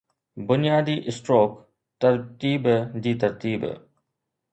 بنيادي-اسٽروڪ 0.51 1.53
ترتيب 2.05 2.71
جي 3.07 3.13
ترتيب 3.25 3.67